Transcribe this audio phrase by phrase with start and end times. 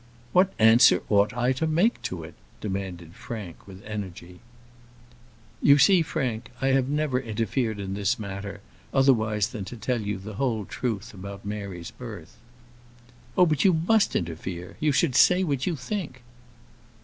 [0.31, 4.39] "What answer ought I to make to it?" demanded Frank, with energy.
[5.61, 8.61] "You see, Frank, I have never interfered in this matter,
[8.91, 12.35] otherwise than to tell you the whole truth about Mary's birth."
[13.37, 16.23] "Oh, but you must interfere: you should say what you think."